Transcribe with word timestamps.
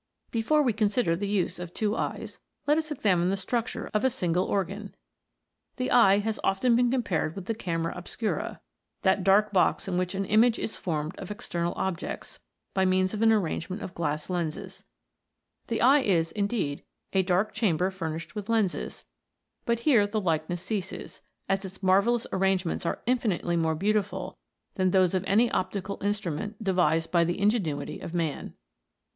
Before 0.31 0.63
we 0.63 0.73
consider 0.73 1.15
the 1.15 1.27
use 1.27 1.59
of 1.59 1.75
two 1.75 1.95
eyes, 1.95 2.39
let 2.65 2.79
us 2.79 2.89
examine 2.89 3.29
the 3.29 3.37
structure 3.37 3.91
of 3.93 4.03
a 4.03 4.09
single 4.09 4.45
organ. 4.45 4.95
The 5.75 5.91
eye 5.91 6.17
has 6.17 6.39
often 6.43 6.75
been 6.75 6.89
compared 6.89 7.35
with 7.35 7.45
the 7.45 7.53
camera 7.53 7.93
obscura, 7.95 8.61
that 9.03 9.23
dark 9.23 9.53
box 9.53 9.87
in 9.87 9.99
which 9.99 10.15
an 10.15 10.25
image 10.25 10.57
is 10.57 10.75
formed 10.75 11.15
of 11.19 11.29
ex 11.29 11.47
ternal 11.47 11.73
objects, 11.75 12.39
by 12.73 12.83
means 12.83 13.13
of 13.13 13.21
an 13.21 13.31
arrangement 13.31 13.83
of 13.83 13.93
glass 13.93 14.27
lenses. 14.27 14.85
The 15.67 15.83
eye 15.83 15.99
is, 15.99 16.31
indeed, 16.31 16.83
a 17.13 17.21
dark 17.21 17.53
chamber 17.53 17.91
fur 17.91 18.09
nished 18.09 18.33
with 18.33 18.49
lenses, 18.49 19.05
but 19.65 19.81
here 19.81 20.07
the 20.07 20.19
likeness 20.19 20.63
ceases, 20.63 21.21
as 21.47 21.63
its 21.63 21.83
marvellous 21.83 22.25
arrangements 22.33 22.87
are 22.87 23.03
infinitely 23.05 23.55
more 23.55 23.75
beautiful 23.75 24.39
than 24.73 24.89
those 24.89 25.13
of 25.13 25.23
any 25.27 25.51
optical 25.51 25.99
instrument 26.01 26.63
de 26.63 26.73
vised 26.73 27.11
by 27.11 27.23
the 27.23 27.39
ingenuity 27.39 27.99
of 27.99 28.15
man. 28.15 28.15
104 28.15 28.15
TWO 28.15 28.15
EYES 28.15 28.15
AKE 28.15 28.17
BETTER 28.17 28.17
THAN 28.17 28.47
ONE. 28.47 28.57